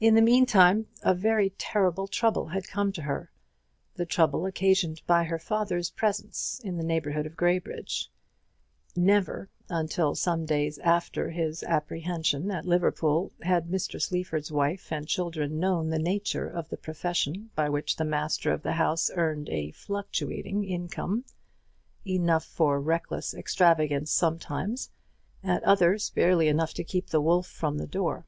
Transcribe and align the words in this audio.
In 0.00 0.14
the 0.14 0.22
meantime 0.22 0.86
a 1.02 1.12
very 1.12 1.50
terrible 1.58 2.06
trouble 2.08 2.46
had 2.48 2.66
come 2.66 2.92
to 2.92 3.02
her 3.02 3.30
the 3.96 4.06
trouble 4.06 4.46
occasioned 4.46 5.02
by 5.06 5.24
her 5.24 5.38
father's 5.38 5.90
presence 5.90 6.58
in 6.64 6.78
the 6.78 6.82
neighbourhood 6.82 7.26
of 7.26 7.36
Graybridge. 7.36 8.10
Never, 8.96 9.50
until 9.68 10.14
some 10.14 10.46
days 10.46 10.78
after 10.78 11.28
his 11.28 11.62
apprehension 11.62 12.50
at 12.50 12.64
Liverpool, 12.64 13.32
had 13.42 13.68
Mr. 13.68 14.00
Sleaford's 14.00 14.50
wife 14.50 14.90
and 14.90 15.06
children 15.06 15.60
known 15.60 15.90
the 15.90 15.98
nature 15.98 16.48
of 16.48 16.70
the 16.70 16.78
profession 16.78 17.50
by 17.54 17.68
which 17.68 17.96
the 17.96 18.04
master 18.06 18.50
of 18.50 18.62
the 18.62 18.72
house 18.72 19.10
earned 19.14 19.50
a 19.50 19.72
fluctuating 19.72 20.64
income, 20.64 21.26
enough 22.06 22.46
for 22.46 22.80
reckless 22.80 23.34
extravagance 23.34 24.10
sometimes, 24.10 24.88
at 25.42 25.62
others 25.64 26.08
barely 26.08 26.48
enough 26.48 26.72
to 26.72 26.82
keep 26.82 27.08
the 27.08 27.20
wolf 27.20 27.46
from 27.46 27.76
the 27.76 27.86
door. 27.86 28.24